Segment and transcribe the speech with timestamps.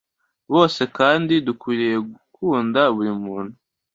[0.53, 3.55] bose kandi dukwiye gukunda buri muntu,